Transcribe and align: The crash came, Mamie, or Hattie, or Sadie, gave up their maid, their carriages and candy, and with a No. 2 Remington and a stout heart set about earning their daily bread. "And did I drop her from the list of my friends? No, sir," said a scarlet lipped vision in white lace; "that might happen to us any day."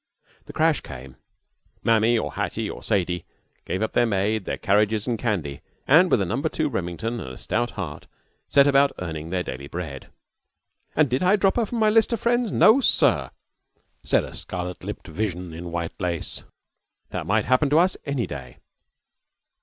The 0.45 0.51
crash 0.53 0.81
came, 0.81 1.15
Mamie, 1.83 2.17
or 2.17 2.33
Hattie, 2.33 2.67
or 2.67 2.81
Sadie, 2.81 3.23
gave 3.65 3.83
up 3.83 3.93
their 3.93 4.07
maid, 4.07 4.45
their 4.45 4.57
carriages 4.57 5.05
and 5.05 5.15
candy, 5.19 5.61
and 5.85 6.09
with 6.09 6.19
a 6.21 6.25
No. 6.25 6.41
2 6.41 6.69
Remington 6.69 7.19
and 7.19 7.29
a 7.29 7.37
stout 7.37 7.69
heart 7.77 8.07
set 8.49 8.65
about 8.65 8.91
earning 8.97 9.29
their 9.29 9.43
daily 9.43 9.67
bread. 9.67 10.07
"And 10.95 11.07
did 11.07 11.21
I 11.21 11.35
drop 11.35 11.55
her 11.57 11.67
from 11.67 11.81
the 11.81 11.91
list 11.91 12.11
of 12.11 12.19
my 12.19 12.23
friends? 12.23 12.51
No, 12.51 12.79
sir," 12.81 13.29
said 14.03 14.23
a 14.23 14.33
scarlet 14.33 14.83
lipped 14.83 15.05
vision 15.07 15.53
in 15.53 15.71
white 15.71 15.93
lace; 16.01 16.45
"that 17.11 17.27
might 17.27 17.45
happen 17.45 17.69
to 17.69 17.77
us 17.77 17.95
any 18.03 18.25
day." 18.25 18.57